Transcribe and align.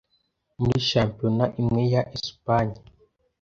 muri 0.59 0.79
shampiyona 0.89 1.45
imwe 1.61 1.83
ya 1.93 2.01
Espagne, 2.17 2.79